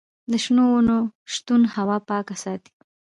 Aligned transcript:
د 0.31 0.33
شنو 0.43 0.63
ونو 0.69 0.97
شتون 1.33 1.61
هوا 1.75 1.97
پاکه 2.09 2.35
ساتي. 2.43 2.73